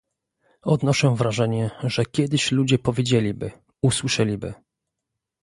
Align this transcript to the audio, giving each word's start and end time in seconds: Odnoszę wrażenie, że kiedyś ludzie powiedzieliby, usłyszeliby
Odnoszę 0.61 1.15
wrażenie, 1.15 1.69
że 1.83 2.05
kiedyś 2.05 2.51
ludzie 2.51 2.79
powiedzieliby, 2.79 3.51
usłyszeliby 3.81 4.53